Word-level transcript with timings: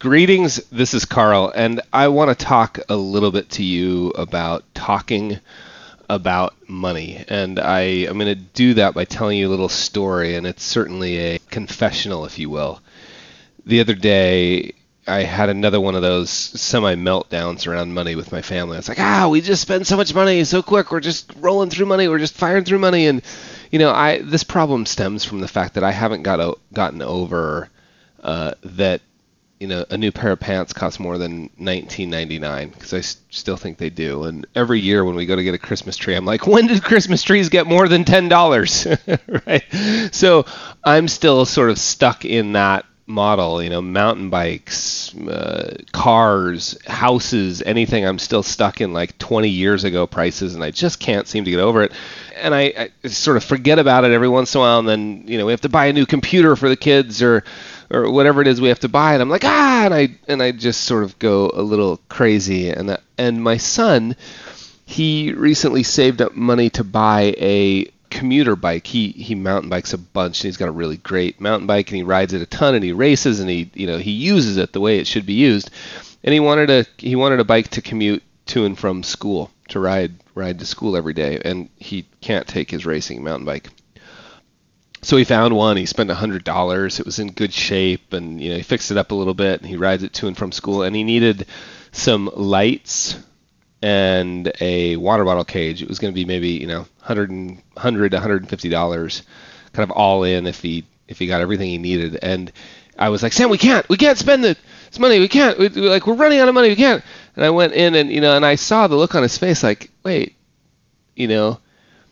Greetings, 0.00 0.56
this 0.72 0.94
is 0.94 1.04
Carl, 1.04 1.52
and 1.54 1.82
I 1.92 2.08
want 2.08 2.30
to 2.30 2.44
talk 2.46 2.78
a 2.88 2.96
little 2.96 3.30
bit 3.30 3.50
to 3.50 3.62
you 3.62 4.08
about 4.12 4.64
talking 4.72 5.38
about 6.08 6.54
money. 6.66 7.22
And 7.28 7.58
I 7.60 7.80
am 7.80 8.14
going 8.14 8.34
to 8.34 8.34
do 8.34 8.72
that 8.74 8.94
by 8.94 9.04
telling 9.04 9.36
you 9.36 9.46
a 9.46 9.50
little 9.50 9.68
story, 9.68 10.36
and 10.36 10.46
it's 10.46 10.62
certainly 10.62 11.18
a 11.18 11.38
confessional, 11.50 12.24
if 12.24 12.38
you 12.38 12.48
will. 12.48 12.80
The 13.66 13.80
other 13.80 13.94
day, 13.94 14.72
I 15.06 15.24
had 15.24 15.50
another 15.50 15.78
one 15.78 15.94
of 15.94 16.00
those 16.00 16.30
semi 16.30 16.94
meltdowns 16.94 17.66
around 17.66 17.92
money 17.92 18.14
with 18.14 18.32
my 18.32 18.40
family. 18.40 18.78
It's 18.78 18.88
like, 18.88 19.00
ah, 19.00 19.28
we 19.28 19.42
just 19.42 19.60
spend 19.60 19.86
so 19.86 19.98
much 19.98 20.14
money 20.14 20.42
so 20.44 20.62
quick. 20.62 20.90
We're 20.90 21.00
just 21.00 21.30
rolling 21.36 21.68
through 21.68 21.84
money. 21.84 22.08
We're 22.08 22.18
just 22.18 22.38
firing 22.38 22.64
through 22.64 22.78
money. 22.78 23.06
And, 23.06 23.20
you 23.70 23.78
know, 23.78 23.90
I 23.90 24.22
this 24.22 24.44
problem 24.44 24.86
stems 24.86 25.26
from 25.26 25.40
the 25.40 25.46
fact 25.46 25.74
that 25.74 25.84
I 25.84 25.92
haven't 25.92 26.22
got 26.22 26.56
gotten 26.72 27.02
over 27.02 27.68
uh, 28.22 28.54
that 28.62 29.02
you 29.60 29.66
know, 29.66 29.84
a 29.90 29.98
new 29.98 30.10
pair 30.10 30.32
of 30.32 30.40
pants 30.40 30.72
costs 30.72 30.98
more 30.98 31.18
than 31.18 31.50
19.99 31.60 32.72
because 32.72 32.94
I 32.94 32.98
s- 32.98 33.18
still 33.28 33.58
think 33.58 33.76
they 33.76 33.90
do. 33.90 34.24
And 34.24 34.46
every 34.54 34.80
year 34.80 35.04
when 35.04 35.14
we 35.14 35.26
go 35.26 35.36
to 35.36 35.42
get 35.44 35.54
a 35.54 35.58
Christmas 35.58 35.96
tree, 35.98 36.14
I'm 36.14 36.24
like, 36.24 36.46
when 36.46 36.66
did 36.66 36.82
Christmas 36.82 37.22
trees 37.22 37.50
get 37.50 37.66
more 37.66 37.86
than 37.86 38.06
ten 38.06 38.28
dollars? 38.28 38.86
right. 39.46 39.62
So 40.12 40.46
I'm 40.82 41.08
still 41.08 41.44
sort 41.44 41.68
of 41.68 41.78
stuck 41.78 42.24
in 42.24 42.52
that 42.52 42.86
model. 43.06 43.62
You 43.62 43.68
know, 43.68 43.82
mountain 43.82 44.30
bikes, 44.30 45.14
uh, 45.14 45.76
cars, 45.92 46.78
houses, 46.86 47.60
anything. 47.60 48.06
I'm 48.06 48.18
still 48.18 48.42
stuck 48.42 48.80
in 48.80 48.94
like 48.94 49.18
20 49.18 49.50
years 49.50 49.84
ago 49.84 50.06
prices, 50.06 50.54
and 50.54 50.64
I 50.64 50.70
just 50.70 51.00
can't 51.00 51.28
seem 51.28 51.44
to 51.44 51.50
get 51.50 51.60
over 51.60 51.82
it. 51.82 51.92
And 52.36 52.54
I, 52.54 52.90
I 53.04 53.08
sort 53.08 53.36
of 53.36 53.44
forget 53.44 53.78
about 53.78 54.04
it 54.04 54.12
every 54.12 54.28
once 54.28 54.54
in 54.54 54.58
a 54.58 54.62
while, 54.62 54.78
and 54.78 54.88
then 54.88 55.24
you 55.26 55.36
know 55.36 55.44
we 55.44 55.52
have 55.52 55.60
to 55.62 55.68
buy 55.68 55.86
a 55.86 55.92
new 55.92 56.06
computer 56.06 56.56
for 56.56 56.70
the 56.70 56.76
kids 56.76 57.22
or 57.22 57.44
or 57.90 58.10
whatever 58.10 58.40
it 58.40 58.46
is 58.46 58.60
we 58.60 58.68
have 58.68 58.80
to 58.80 58.88
buy 58.88 59.14
and 59.14 59.22
I'm 59.22 59.28
like 59.28 59.44
ah 59.44 59.84
and 59.84 59.94
I 59.94 60.08
and 60.28 60.42
I 60.42 60.52
just 60.52 60.82
sort 60.82 61.04
of 61.04 61.18
go 61.18 61.50
a 61.52 61.62
little 61.62 61.98
crazy 62.08 62.70
and 62.70 62.88
that, 62.88 63.02
and 63.18 63.42
my 63.42 63.56
son 63.56 64.16
he 64.86 65.32
recently 65.32 65.82
saved 65.82 66.20
up 66.20 66.34
money 66.34 66.68
to 66.70 66.82
buy 66.82 67.34
a 67.38 67.88
commuter 68.10 68.56
bike. 68.56 68.86
He 68.86 69.10
he 69.10 69.34
mountain 69.34 69.70
bikes 69.70 69.92
a 69.92 69.98
bunch 69.98 70.40
and 70.40 70.48
he's 70.48 70.56
got 70.56 70.68
a 70.68 70.72
really 70.72 70.96
great 70.96 71.40
mountain 71.40 71.66
bike 71.66 71.88
and 71.88 71.96
he 71.96 72.02
rides 72.02 72.32
it 72.32 72.42
a 72.42 72.46
ton 72.46 72.74
and 72.74 72.84
he 72.84 72.92
races 72.92 73.40
and 73.40 73.48
he 73.48 73.70
you 73.74 73.86
know 73.86 73.98
he 73.98 74.10
uses 74.10 74.56
it 74.56 74.72
the 74.72 74.80
way 74.80 74.98
it 74.98 75.06
should 75.06 75.26
be 75.26 75.34
used 75.34 75.70
and 76.24 76.34
he 76.34 76.40
wanted 76.40 76.70
a 76.70 76.84
he 76.98 77.16
wanted 77.16 77.40
a 77.40 77.44
bike 77.44 77.68
to 77.68 77.80
commute 77.80 78.22
to 78.46 78.64
and 78.64 78.78
from 78.78 79.02
school 79.02 79.50
to 79.68 79.78
ride 79.78 80.12
ride 80.34 80.58
to 80.58 80.66
school 80.66 80.96
every 80.96 81.14
day 81.14 81.40
and 81.44 81.68
he 81.76 82.04
can't 82.20 82.48
take 82.48 82.70
his 82.70 82.84
racing 82.84 83.22
mountain 83.22 83.46
bike 83.46 83.68
so 85.02 85.16
he 85.16 85.24
found 85.24 85.56
one. 85.56 85.76
He 85.76 85.86
spent 85.86 86.10
hundred 86.10 86.44
dollars. 86.44 87.00
It 87.00 87.06
was 87.06 87.18
in 87.18 87.32
good 87.32 87.52
shape, 87.52 88.12
and 88.12 88.40
you 88.40 88.50
know 88.50 88.56
he 88.56 88.62
fixed 88.62 88.90
it 88.90 88.98
up 88.98 89.10
a 89.10 89.14
little 89.14 89.34
bit. 89.34 89.60
And 89.60 89.68
he 89.68 89.76
rides 89.76 90.02
it 90.02 90.12
to 90.14 90.26
and 90.26 90.36
from 90.36 90.52
school. 90.52 90.82
And 90.82 90.94
he 90.94 91.04
needed 91.04 91.46
some 91.92 92.30
lights 92.34 93.18
and 93.82 94.52
a 94.60 94.96
water 94.96 95.24
bottle 95.24 95.44
cage. 95.44 95.82
It 95.82 95.88
was 95.88 95.98
going 95.98 96.12
to 96.12 96.14
be 96.14 96.26
maybe 96.26 96.50
you 96.50 96.66
know 96.66 96.80
100 96.80 97.30
and 97.30 97.62
100 97.74 98.12
150 98.12 98.68
dollars, 98.68 99.22
kind 99.72 99.90
of 99.90 99.96
all 99.96 100.24
in 100.24 100.46
if 100.46 100.60
he 100.60 100.84
if 101.08 101.18
he 101.18 101.26
got 101.26 101.40
everything 101.40 101.68
he 101.68 101.78
needed. 101.78 102.18
And 102.22 102.52
I 102.98 103.08
was 103.08 103.22
like, 103.22 103.32
Sam, 103.32 103.48
we 103.48 103.58
can't, 103.58 103.88
we 103.88 103.96
can't 103.96 104.18
spend 104.18 104.44
the, 104.44 104.56
this 104.90 104.98
money. 104.98 105.18
We 105.18 105.28
can't. 105.28 105.58
We're 105.58 105.70
like 105.70 106.06
we're 106.06 106.14
running 106.14 106.40
out 106.40 106.48
of 106.48 106.54
money. 106.54 106.68
We 106.68 106.76
can't. 106.76 107.02
And 107.36 107.44
I 107.44 107.50
went 107.50 107.72
in 107.72 107.94
and 107.94 108.10
you 108.10 108.20
know 108.20 108.36
and 108.36 108.44
I 108.44 108.56
saw 108.56 108.86
the 108.86 108.96
look 108.96 109.14
on 109.14 109.22
his 109.22 109.38
face, 109.38 109.62
like, 109.62 109.90
wait, 110.02 110.36
you 111.16 111.26
know 111.26 111.58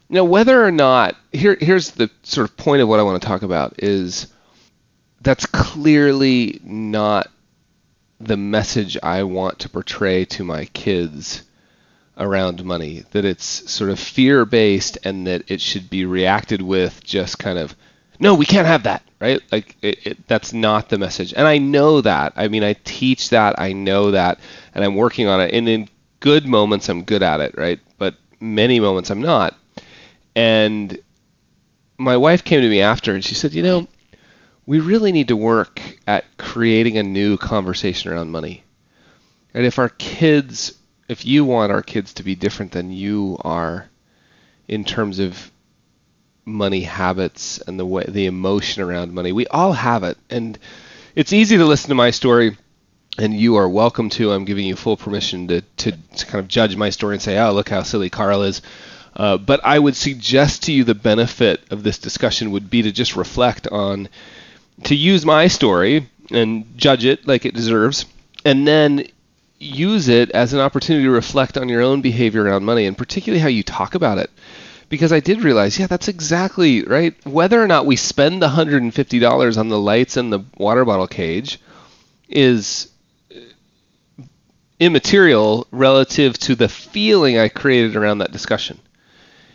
now, 0.09 0.25
whether 0.25 0.65
or 0.65 0.71
not 0.71 1.17
here 1.33 1.57
here's 1.61 1.91
the 1.93 2.11
sort 2.23 2.49
of 2.49 2.57
point 2.57 2.83
of 2.83 2.89
what 2.89 3.01
I 3.01 3.03
want 3.03 3.21
to 3.21 3.29
talk 3.29 3.43
about 3.43 3.83
is 3.83 4.29
that's 5.21 5.47
clearly 5.47 6.61
not 6.65 7.29
the 8.21 8.37
message 8.37 8.97
I 9.03 9.25
want 9.25 9.61
to 9.61 9.69
portray 9.69 10.25
to 10.27 10.45
my 10.45 10.65
kids 10.67 11.43
around 12.17 12.65
money. 12.65 13.05
That 13.11 13.25
it's 13.25 13.71
sort 13.71 13.91
of 13.91 14.01
fear 14.01 14.45
based 14.45 14.99
and 15.05 15.27
that 15.27 15.51
it 15.51 15.61
should 15.61 15.91
be 15.91 16.05
reacted 16.05 16.63
with 16.63 17.05
just 17.05 17.39
kind 17.39 17.59
of 17.59 17.75
no, 18.21 18.35
we 18.35 18.47
can't 18.47 18.67
have 18.67 18.83
that, 18.85 19.03
right? 19.21 19.41
Like 19.53 19.77
it, 19.81 20.07
it, 20.07 20.27
that's 20.27 20.53
not 20.53 20.89
the 20.89 20.99
message, 20.99 21.35
and 21.35 21.47
I 21.47 21.59
know 21.59 22.01
that. 22.01 22.33
I 22.37 22.49
mean, 22.49 22.65
I 22.65 22.75
teach 22.85 23.31
that, 23.31 23.61
I 23.61 23.73
know 23.73 24.11
that, 24.11 24.41
and 24.75 24.85
I'm 24.85 24.97
working 24.97 25.29
on 25.29 25.41
it. 25.41 25.55
And 25.55 25.69
in 25.69 25.89
good 26.21 26.47
moments, 26.47 26.89
I'm 26.89 27.05
good 27.05 27.23
at 27.23 27.41
it, 27.41 27.57
right? 27.57 27.79
But 27.97 28.17
many 28.41 28.81
moments, 28.81 29.11
I'm 29.11 29.23
not. 29.23 29.55
And 30.35 30.99
my 31.99 32.17
wife 32.17 32.45
came 32.45 32.61
to 32.61 32.69
me 32.69 32.81
after 32.81 33.15
and 33.15 33.25
she 33.25 33.35
said, 33.35 33.53
you 33.53 33.63
know, 33.63 33.89
we 34.67 34.81
really 34.81 35.13
need 35.13 35.29
to 35.29 35.37
work 35.37 35.81
at 36.07 36.25
creating 36.37 36.99
a 36.99 37.03
new 37.03 37.37
conversation 37.37 38.13
around 38.13 38.31
money. 38.31 38.65
And 39.55 39.65
if 39.65 39.79
our 39.79 39.89
kids, 39.89 40.79
if 41.09 41.25
you 41.25 41.45
want 41.45 41.73
our 41.73 41.83
kids 41.83 42.15
to 42.15 42.23
be 42.23 42.35
different 42.35 42.73
than 42.73 42.93
you 42.93 43.39
are 43.41 43.89
in 44.69 44.85
terms 44.85 45.19
of 45.19 45.51
money 46.45 46.83
habits 46.83 47.59
and 47.67 47.79
the 47.79 47.87
way 47.87 48.05
the 48.07 48.27
emotion 48.27 48.83
around 48.83 49.13
money, 49.13 49.33
we 49.33 49.47
all 49.47 49.73
have 49.73 50.03
it. 50.03 50.19
And 50.29 50.59
it's 51.15 51.33
easy 51.33 51.57
to 51.57 51.65
listen 51.65 51.89
to 51.89 51.95
my 51.95 52.11
story 52.11 52.57
and 53.19 53.35
you 53.35 53.57
are 53.57 53.69
welcome 53.69 54.11
to. 54.11 54.33
I'm 54.33 54.45
giving 54.45 54.67
you 54.67 54.77
full 54.77 54.97
permission 54.97 55.49
to, 55.49 55.61
to, 55.63 55.93
to 55.93 56.27
kind 56.27 56.39
of 56.39 56.47
judge 56.49 56.77
my 56.77 56.91
story 56.91 57.17
and 57.17 57.23
say, 57.23 57.39
oh, 57.39 57.53
look 57.53 57.69
how 57.69 57.83
silly 57.83 58.11
Carl 58.11 58.43
is. 58.43 58.63
Uh, 59.19 59.37
but 59.37 59.61
I 59.65 59.79
would 59.79 59.97
suggest 59.97 60.65
to 60.65 60.73
you 60.73 60.85
the 60.85 60.95
benefit 60.95 61.61
of 61.73 61.83
this 61.83 61.99
discussion 61.99 62.53
would 62.53 62.71
be 62.71 62.83
to 62.83 62.93
just 62.93 63.17
reflect 63.17 63.67
on, 63.67 64.09
to 64.85 64.95
use 64.95 65.27
my 65.27 65.49
story 65.49 66.09
and 66.31 66.79
judge 66.79 67.05
it 67.05 67.27
like 67.27 67.45
it 67.45 67.55
deserves, 67.55 68.07
and 68.45 68.67
then 68.67 69.09
use 69.59 70.09
it 70.09 70.31
as 70.31 70.53
an 70.53 70.61
opportunity 70.61 71.05
to 71.05 71.11
reflect 71.11 71.59
on 71.59 71.69
your 71.69 71.83
own 71.83 72.01
behavior 72.01 72.45
around 72.45 72.65
money, 72.65 72.87
and 72.87 72.97
particularly 72.97 73.41
how 73.41 73.49
you 73.49 73.65
talk 73.65 73.97
about 73.97 74.19
it. 74.19 74.31
Because 74.89 75.13
I 75.13 75.19
did 75.19 75.43
realize, 75.43 75.79
yeah, 75.79 75.89
that's 75.89 76.09
exactly 76.09 76.85
right. 76.85 77.15
Whether 77.27 77.61
or 77.61 77.67
not 77.67 77.87
we 77.87 77.97
spend 77.97 78.41
the 78.41 78.49
$150 78.49 79.59
on 79.59 79.69
the 79.69 79.79
lights 79.79 80.17
and 80.17 80.33
the 80.33 80.45
water 80.57 80.85
bottle 80.85 81.09
cage 81.09 81.61
is 82.29 82.89
immaterial 84.79 85.67
relative 85.73 86.39
to 86.39 86.55
the 86.55 86.69
feeling 86.69 87.37
I 87.37 87.49
created 87.49 87.97
around 87.97 88.19
that 88.19 88.33
discussion 88.33 88.79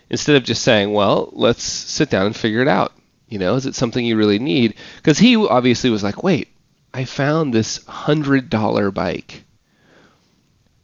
instead 0.09 0.35
of 0.35 0.43
just 0.43 0.63
saying, 0.63 0.93
well, 0.93 1.29
let's 1.33 1.63
sit 1.63 2.09
down 2.09 2.25
and 2.25 2.35
figure 2.35 2.61
it 2.61 2.67
out. 2.67 2.93
You 3.27 3.39
know, 3.39 3.55
is 3.55 3.65
it 3.65 3.75
something 3.75 4.05
you 4.05 4.15
really 4.15 4.39
need? 4.39 4.75
Because 4.97 5.17
he 5.17 5.35
obviously 5.35 5.89
was 5.89 6.03
like, 6.03 6.23
wait, 6.23 6.49
I 6.93 7.05
found 7.05 7.53
this 7.53 7.83
hundred 7.85 8.49
dollar 8.49 8.91
bike 8.91 9.43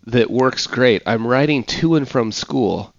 that 0.08 0.32
works 0.32 0.66
great. 0.66 1.04
I'm 1.06 1.28
riding 1.28 1.64
to 1.66 1.96
and 1.96 2.10
from 2.10 2.32
school, 2.32 2.94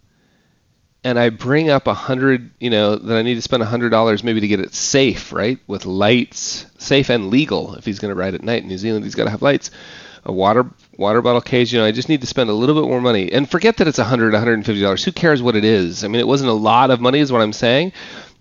and 1.02 1.18
I 1.18 1.30
bring 1.30 1.70
up 1.70 1.88
a 1.88 1.94
hundred, 1.94 2.52
you 2.60 2.70
know, 2.70 2.94
that 2.94 3.16
I 3.16 3.22
need 3.22 3.34
to 3.34 3.42
spend 3.42 3.62
a 3.62 3.66
hundred 3.66 3.90
dollars 3.90 4.22
maybe 4.22 4.40
to 4.40 4.48
get 4.48 4.60
it 4.60 4.74
safe, 4.74 5.32
right, 5.32 5.58
with 5.66 5.86
lights, 5.86 6.66
safe 6.78 7.10
and 7.10 7.30
legal. 7.30 7.74
If 7.74 7.84
he's 7.84 7.98
going 7.98 8.14
to 8.14 8.20
ride 8.20 8.34
at 8.34 8.44
night 8.44 8.62
in 8.62 8.68
New 8.68 8.78
Zealand, 8.78 9.04
he's 9.04 9.14
got 9.16 9.24
to 9.24 9.30
have 9.30 9.42
lights. 9.42 9.70
A 10.24 10.32
water 10.32 10.66
water 10.96 11.22
bottle 11.22 11.40
cage. 11.40 11.72
You 11.72 11.80
know, 11.80 11.86
I 11.86 11.92
just 11.92 12.08
need 12.08 12.20
to 12.20 12.26
spend 12.26 12.50
a 12.50 12.54
little 12.54 12.74
bit 12.74 12.88
more 12.88 13.00
money. 13.00 13.32
And 13.32 13.50
forget 13.50 13.78
that 13.78 13.88
it's 13.88 13.98
100, 13.98 14.32
150 14.32 14.80
dollars. 14.80 15.04
Who 15.04 15.12
cares 15.12 15.42
what 15.42 15.56
it 15.56 15.64
is? 15.64 16.04
I 16.04 16.08
mean, 16.08 16.20
it 16.20 16.26
wasn't 16.26 16.50
a 16.50 16.54
lot 16.54 16.90
of 16.90 17.00
money, 17.00 17.20
is 17.20 17.32
what 17.32 17.40
I'm 17.40 17.52
saying. 17.52 17.92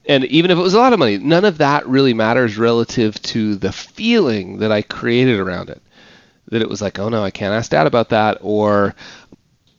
And 0.06 0.25
even 0.25 0.51
if 0.51 0.57
it 0.57 0.62
was 0.62 0.73
a 0.73 0.79
lot 0.79 0.94
of 0.94 1.00
money, 1.00 1.18
none 1.18 1.45
of 1.45 1.59
that 1.59 1.88
really 1.88 2.13
matters 2.13 2.57
relative 2.57 3.22
to 3.23 3.56
the 3.56 3.72
feeling 3.72 4.59
that 4.59 4.72
I 4.72 4.81
created 4.81 5.39
around 5.39 5.69
it. 5.69 5.81
That 6.50 6.62
it 6.62 6.69
was 6.69 6.81
like, 6.81 6.97
oh 7.00 7.09
no, 7.09 7.23
I 7.23 7.31
can't 7.31 7.53
ask 7.53 7.72
dad 7.72 7.88
about 7.88 8.09
that, 8.09 8.39
or 8.41 8.95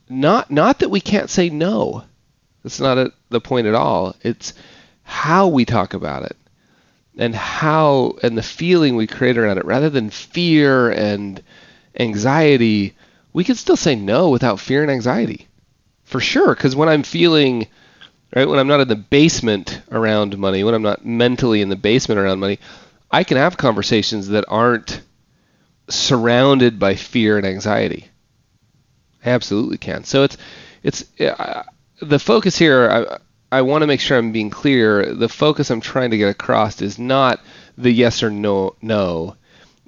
not. 0.09 0.51
Not 0.51 0.79
that 0.79 0.91
we 0.91 1.01
can't 1.01 1.29
say 1.29 1.51
no. 1.51 2.05
That's 2.63 2.81
not 2.81 2.99
a, 2.99 3.13
the 3.29 3.41
point 3.41 3.67
at 3.67 3.75
all. 3.75 4.15
It's 4.23 4.55
how 5.03 5.49
we 5.49 5.65
talk 5.65 5.95
about 5.95 6.23
it 6.23 6.37
and 7.19 7.35
how 7.35 8.17
and 8.23 8.37
the 8.37 8.43
feeling 8.43 8.97
we 8.97 9.07
create 9.07 9.37
around 9.37 9.59
it 9.59 9.65
rather 9.65 9.91
than 9.91 10.11
fear 10.11 10.91
and 10.91 11.43
anxiety, 11.99 12.95
we 13.33 13.45
can 13.45 13.55
still 13.55 13.77
say 13.77 13.95
no 13.95 14.31
without 14.31 14.61
fear 14.61 14.83
and 14.83 14.91
anxiety. 14.91 15.47
For 16.05 16.21
sure, 16.21 16.55
because 16.55 16.75
when 16.75 16.89
I'm 16.89 17.05
feeling, 17.05 17.69
right, 18.35 18.49
when 18.49 18.59
I'm 18.59 18.67
not 18.67 18.81
in 18.81 18.89
the 18.89 18.97
basement 18.97 19.81
around 19.93 20.37
money, 20.39 20.65
when 20.65 20.75
I'm 20.75 20.83
not 20.83 21.07
mentally 21.07 21.63
in 21.63 21.69
the 21.69 21.77
basement 21.77 22.19
around 22.21 22.41
money, 22.41 22.59
I 23.11 23.25
can 23.25 23.37
have 23.37 23.57
conversations 23.57 24.29
that 24.29 24.45
aren't 24.49 25.01
surrounded 25.89 26.79
by 26.79 26.95
fear 26.95 27.37
and 27.37 27.47
anxiety. 27.47 28.09
I 29.25 29.31
absolutely 29.31 29.79
can. 29.79 30.05
So 30.05 30.25
it's 30.25 30.37
it's 30.83 31.21
uh, 31.21 31.65
the 32.01 32.19
focus 32.19 32.57
here. 32.57 32.91
I, 32.91 33.19
I 33.59 33.63
want 33.63 33.83
to 33.83 33.87
make 33.87 34.01
sure 34.01 34.17
I'm 34.17 34.33
being 34.33 34.51
clear. 34.51 35.15
The 35.15 35.29
focus 35.29 35.71
I'm 35.71 35.81
trying 35.81 36.13
to 36.13 36.19
get 36.19 36.31
across 36.31 36.81
is 36.81 36.99
not 36.99 37.41
the 37.77 37.91
yes 37.91 38.23
or 38.23 38.31
no 38.31 38.77
no. 38.81 39.37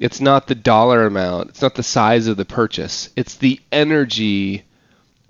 It's 0.03 0.21
not 0.21 0.49
the 0.49 0.57
dollar 0.57 1.07
amount, 1.07 1.51
it's 1.51 1.63
not 1.63 1.77
the 1.77 1.85
size 1.85 2.27
of 2.27 2.37
the 2.37 2.45
purchase, 2.45 3.11
it's 3.15 3.37
the 3.37 3.61
energy 3.71 4.65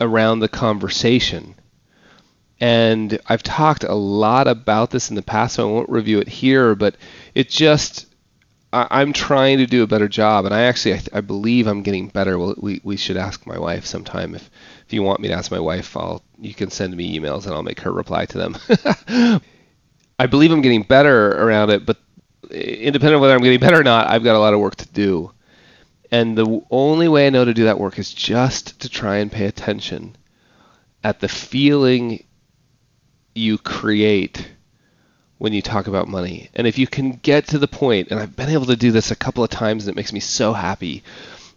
around 0.00 0.40
the 0.40 0.48
conversation. 0.48 1.54
And 2.58 3.18
I've 3.26 3.42
talked 3.42 3.84
a 3.84 3.94
lot 3.94 4.48
about 4.48 4.90
this 4.90 5.10
in 5.10 5.16
the 5.16 5.20
past, 5.20 5.56
so 5.56 5.68
I 5.68 5.70
won't 5.70 5.90
review 5.90 6.20
it 6.20 6.28
here, 6.28 6.74
but 6.74 6.96
it 7.34 7.50
just 7.50 8.06
I, 8.72 9.02
am 9.02 9.12
trying 9.12 9.58
to 9.58 9.66
do 9.66 9.82
a 9.82 9.86
better 9.86 10.08
job, 10.08 10.46
and 10.46 10.54
I 10.54 10.62
actually 10.62 10.94
I, 10.94 11.02
I 11.12 11.20
believe 11.20 11.66
I'm 11.66 11.82
getting 11.82 12.08
better. 12.08 12.38
Well, 12.38 12.54
we 12.56 12.80
we 12.82 12.96
should 12.96 13.18
ask 13.18 13.46
my 13.46 13.58
wife 13.58 13.84
sometime 13.84 14.34
if 14.34 14.50
if 14.86 14.94
you 14.94 15.02
want 15.02 15.20
me 15.20 15.28
to 15.28 15.34
ask 15.34 15.50
my 15.50 15.60
wife, 15.60 15.94
I'll 15.98 16.22
you 16.40 16.54
can 16.54 16.70
send 16.70 16.96
me 16.96 17.18
emails 17.18 17.44
and 17.44 17.52
I'll 17.52 17.62
make 17.62 17.80
her 17.80 17.92
reply 17.92 18.24
to 18.24 18.38
them. 18.38 18.56
I 20.18 20.26
believe 20.26 20.50
I'm 20.50 20.62
getting 20.62 20.82
better 20.82 21.32
around 21.32 21.68
it, 21.68 21.84
but 21.84 21.98
independent 22.52 23.16
of 23.16 23.20
whether 23.20 23.34
I'm 23.34 23.42
getting 23.42 23.60
better 23.60 23.80
or 23.80 23.84
not, 23.84 24.08
I've 24.08 24.24
got 24.24 24.36
a 24.36 24.38
lot 24.38 24.54
of 24.54 24.60
work 24.60 24.76
to 24.76 24.88
do. 24.88 25.32
And 26.10 26.36
the 26.36 26.62
only 26.70 27.08
way 27.08 27.26
I 27.26 27.30
know 27.30 27.44
to 27.44 27.54
do 27.54 27.64
that 27.64 27.78
work 27.80 27.98
is 27.98 28.12
just 28.12 28.80
to 28.80 28.88
try 28.88 29.16
and 29.16 29.32
pay 29.32 29.46
attention 29.46 30.16
at 31.02 31.20
the 31.20 31.28
feeling 31.28 32.24
you 33.34 33.58
create 33.58 34.48
when 35.38 35.52
you 35.52 35.62
talk 35.62 35.86
about 35.86 36.06
money. 36.06 36.50
And 36.54 36.66
if 36.66 36.78
you 36.78 36.86
can 36.86 37.12
get 37.12 37.48
to 37.48 37.58
the 37.58 37.66
point, 37.66 38.10
and 38.10 38.20
I've 38.20 38.36
been 38.36 38.50
able 38.50 38.66
to 38.66 38.76
do 38.76 38.92
this 38.92 39.10
a 39.10 39.16
couple 39.16 39.42
of 39.42 39.50
times, 39.50 39.86
and 39.86 39.94
it 39.94 39.96
makes 39.96 40.12
me 40.12 40.20
so 40.20 40.52
happy. 40.52 41.02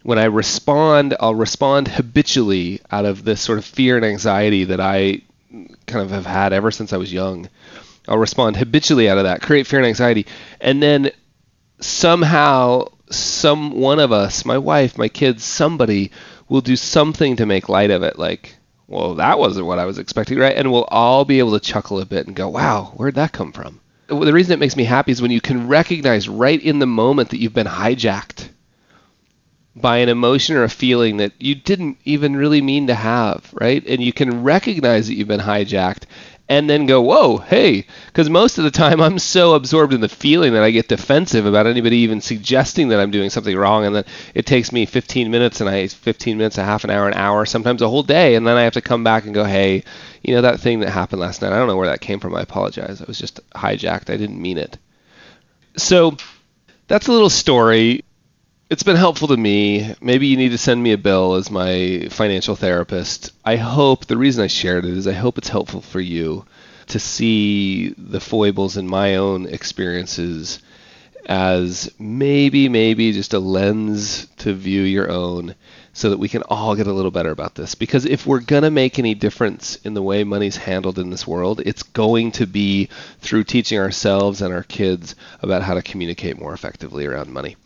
When 0.02 0.18
I 0.18 0.24
respond, 0.24 1.14
I'll 1.20 1.34
respond 1.34 1.88
habitually 1.88 2.80
out 2.90 3.04
of 3.04 3.24
this 3.24 3.40
sort 3.40 3.58
of 3.58 3.64
fear 3.64 3.96
and 3.96 4.04
anxiety 4.04 4.64
that 4.64 4.80
I 4.80 5.20
kind 5.86 6.04
of 6.04 6.10
have 6.10 6.26
had 6.26 6.52
ever 6.52 6.70
since 6.70 6.92
I 6.92 6.96
was 6.96 7.12
young. 7.12 7.48
I'll 8.08 8.18
respond 8.18 8.56
habitually 8.56 9.08
out 9.08 9.18
of 9.18 9.24
that, 9.24 9.42
create 9.42 9.66
fear 9.66 9.80
and 9.80 9.88
anxiety, 9.88 10.26
and 10.60 10.82
then 10.82 11.10
somehow 11.80 12.86
some 13.10 13.72
one 13.72 13.98
of 13.98 14.12
us, 14.12 14.44
my 14.44 14.58
wife, 14.58 14.98
my 14.98 15.08
kids, 15.08 15.44
somebody 15.44 16.12
will 16.48 16.60
do 16.60 16.76
something 16.76 17.36
to 17.36 17.46
make 17.46 17.68
light 17.68 17.90
of 17.90 18.02
it 18.02 18.18
like 18.18 18.56
well, 18.88 19.16
that 19.16 19.38
wasn't 19.38 19.66
what 19.66 19.78
I 19.78 19.84
was 19.84 19.98
expecting, 19.98 20.38
right? 20.38 20.56
And 20.56 20.70
we'll 20.70 20.84
all 20.84 21.24
be 21.24 21.38
able 21.38 21.58
to 21.58 21.60
chuckle 21.60 22.00
a 22.00 22.06
bit 22.06 22.26
and 22.26 22.36
go, 22.36 22.48
wow, 22.48 22.92
where'd 22.96 23.16
that 23.16 23.32
come 23.32 23.52
from? 23.52 23.80
The 24.06 24.32
reason 24.32 24.52
it 24.52 24.60
makes 24.60 24.76
me 24.76 24.84
happy 24.84 25.10
is 25.10 25.20
when 25.20 25.32
you 25.32 25.40
can 25.40 25.66
recognize 25.66 26.28
right 26.28 26.62
in 26.62 26.78
the 26.78 26.86
moment 26.86 27.30
that 27.30 27.40
you've 27.40 27.52
been 27.52 27.66
hijacked 27.66 28.48
by 29.74 29.98
an 29.98 30.08
emotion 30.08 30.56
or 30.56 30.62
a 30.62 30.68
feeling 30.68 31.16
that 31.16 31.32
you 31.38 31.56
didn't 31.56 31.98
even 32.04 32.36
really 32.36 32.62
mean 32.62 32.86
to 32.86 32.94
have, 32.94 33.52
right? 33.52 33.84
And 33.86 34.02
you 34.02 34.12
can 34.12 34.44
recognize 34.44 35.08
that 35.08 35.14
you've 35.14 35.26
been 35.26 35.40
hijacked 35.40 36.04
and 36.48 36.70
then 36.70 36.86
go, 36.86 37.02
whoa, 37.02 37.38
hey, 37.38 37.86
because 38.06 38.30
most 38.30 38.58
of 38.58 38.64
the 38.64 38.70
time 38.70 39.00
I'm 39.00 39.18
so 39.18 39.54
absorbed 39.54 39.92
in 39.92 40.00
the 40.00 40.08
feeling 40.08 40.52
that 40.52 40.62
I 40.62 40.70
get 40.70 40.88
defensive 40.88 41.44
about 41.44 41.66
anybody 41.66 41.98
even 41.98 42.20
suggesting 42.20 42.88
that 42.88 43.00
I'm 43.00 43.10
doing 43.10 43.30
something 43.30 43.56
wrong, 43.56 43.84
and 43.84 43.96
then 43.96 44.04
it 44.34 44.46
takes 44.46 44.70
me 44.70 44.86
15 44.86 45.30
minutes, 45.30 45.60
and 45.60 45.68
I 45.68 45.88
15 45.88 46.38
minutes, 46.38 46.58
a 46.58 46.64
half 46.64 46.84
an 46.84 46.90
hour, 46.90 47.08
an 47.08 47.14
hour, 47.14 47.46
sometimes 47.46 47.82
a 47.82 47.88
whole 47.88 48.04
day, 48.04 48.36
and 48.36 48.46
then 48.46 48.56
I 48.56 48.62
have 48.62 48.74
to 48.74 48.80
come 48.80 49.02
back 49.02 49.24
and 49.24 49.34
go, 49.34 49.44
hey, 49.44 49.82
you 50.22 50.34
know 50.34 50.42
that 50.42 50.60
thing 50.60 50.80
that 50.80 50.90
happened 50.90 51.20
last 51.20 51.42
night? 51.42 51.52
I 51.52 51.58
don't 51.58 51.68
know 51.68 51.76
where 51.76 51.88
that 51.88 52.00
came 52.00 52.20
from. 52.20 52.34
I 52.34 52.42
apologize. 52.42 53.02
I 53.02 53.04
was 53.06 53.18
just 53.18 53.40
hijacked. 53.50 54.12
I 54.12 54.16
didn't 54.16 54.40
mean 54.40 54.58
it. 54.58 54.78
So 55.76 56.16
that's 56.88 57.08
a 57.08 57.12
little 57.12 57.30
story 57.30 58.04
it's 58.68 58.82
been 58.82 58.96
helpful 58.96 59.28
to 59.28 59.36
me. 59.36 59.94
Maybe 60.00 60.26
you 60.26 60.36
need 60.36 60.50
to 60.50 60.58
send 60.58 60.82
me 60.82 60.92
a 60.92 60.98
bill 60.98 61.34
as 61.34 61.50
my 61.50 62.08
financial 62.10 62.56
therapist. 62.56 63.30
I 63.44 63.56
hope 63.56 64.06
the 64.06 64.16
reason 64.16 64.42
I 64.42 64.48
shared 64.48 64.84
it 64.84 64.96
is 64.96 65.06
I 65.06 65.12
hope 65.12 65.38
it's 65.38 65.48
helpful 65.48 65.80
for 65.80 66.00
you 66.00 66.44
to 66.88 66.98
see 66.98 67.90
the 67.96 68.20
foibles 68.20 68.76
in 68.76 68.88
my 68.88 69.16
own 69.16 69.46
experiences 69.46 70.60
as 71.26 71.92
maybe, 71.98 72.68
maybe 72.68 73.12
just 73.12 73.34
a 73.34 73.38
lens 73.38 74.26
to 74.38 74.54
view 74.54 74.82
your 74.82 75.10
own 75.10 75.54
so 75.92 76.10
that 76.10 76.18
we 76.18 76.28
can 76.28 76.42
all 76.42 76.76
get 76.76 76.86
a 76.86 76.92
little 76.92 77.10
better 77.10 77.30
about 77.30 77.54
this. 77.54 77.74
Because 77.74 78.04
if 78.04 78.26
we're 78.26 78.40
going 78.40 78.62
to 78.62 78.70
make 78.70 78.98
any 78.98 79.14
difference 79.14 79.76
in 79.76 79.94
the 79.94 80.02
way 80.02 80.24
money's 80.24 80.56
handled 80.56 80.98
in 80.98 81.10
this 81.10 81.26
world, 81.26 81.60
it's 81.64 81.82
going 81.82 82.32
to 82.32 82.46
be 82.46 82.88
through 83.20 83.44
teaching 83.44 83.78
ourselves 83.78 84.40
and 84.40 84.54
our 84.54 84.62
kids 84.62 85.16
about 85.42 85.62
how 85.62 85.74
to 85.74 85.82
communicate 85.82 86.38
more 86.38 86.54
effectively 86.54 87.06
around 87.06 87.32
money. 87.32 87.56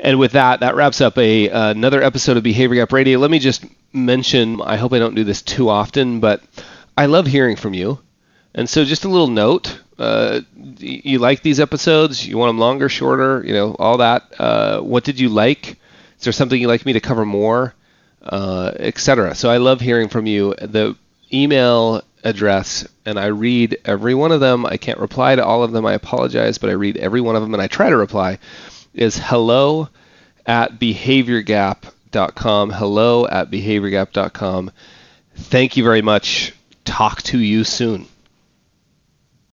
And 0.00 0.18
with 0.18 0.32
that, 0.32 0.60
that 0.60 0.76
wraps 0.76 1.00
up 1.00 1.16
a 1.18 1.50
uh, 1.50 1.70
another 1.70 2.02
episode 2.02 2.36
of 2.36 2.42
Behavior 2.42 2.82
Gap 2.82 2.92
Radio. 2.92 3.18
Let 3.18 3.30
me 3.30 3.38
just 3.38 3.64
mention, 3.92 4.60
I 4.60 4.76
hope 4.76 4.92
I 4.92 4.98
don't 4.98 5.14
do 5.14 5.24
this 5.24 5.42
too 5.42 5.68
often, 5.68 6.20
but 6.20 6.42
I 6.96 7.06
love 7.06 7.26
hearing 7.26 7.56
from 7.56 7.74
you. 7.74 8.00
And 8.54 8.68
so 8.68 8.84
just 8.84 9.04
a 9.04 9.08
little 9.08 9.28
note, 9.28 9.80
uh, 9.98 10.40
you 10.78 11.18
like 11.18 11.42
these 11.42 11.60
episodes? 11.60 12.26
You 12.26 12.38
want 12.38 12.50
them 12.50 12.58
longer, 12.58 12.88
shorter, 12.88 13.42
you 13.44 13.52
know, 13.52 13.74
all 13.78 13.98
that. 13.98 14.32
Uh, 14.38 14.80
what 14.80 15.04
did 15.04 15.18
you 15.18 15.28
like? 15.28 15.78
Is 16.18 16.24
there 16.24 16.32
something 16.32 16.60
you'd 16.60 16.68
like 16.68 16.86
me 16.86 16.94
to 16.94 17.00
cover 17.00 17.24
more, 17.24 17.74
uh, 18.22 18.72
etc. 18.76 19.34
So 19.34 19.50
I 19.50 19.58
love 19.58 19.80
hearing 19.80 20.08
from 20.08 20.26
you. 20.26 20.54
The 20.54 20.96
email 21.32 22.02
address, 22.24 22.86
and 23.04 23.18
I 23.18 23.26
read 23.26 23.78
every 23.84 24.14
one 24.14 24.32
of 24.32 24.40
them. 24.40 24.66
I 24.66 24.76
can't 24.76 24.98
reply 24.98 25.36
to 25.36 25.44
all 25.44 25.62
of 25.62 25.72
them. 25.72 25.86
I 25.86 25.94
apologize, 25.94 26.58
but 26.58 26.70
I 26.70 26.74
read 26.74 26.96
every 26.96 27.20
one 27.20 27.36
of 27.36 27.42
them, 27.42 27.54
and 27.54 27.62
I 27.62 27.66
try 27.66 27.90
to 27.90 27.96
reply 27.96 28.38
is 28.94 29.16
hello 29.16 29.88
at 30.46 30.78
behaviorgap.com. 30.78 32.70
Hello 32.70 33.26
at 33.26 33.50
behaviorgap.com. 33.50 34.70
Thank 35.36 35.76
you 35.76 35.84
very 35.84 36.02
much. 36.02 36.52
Talk 36.84 37.22
to 37.22 37.38
you 37.38 37.64
soon. 37.64 38.06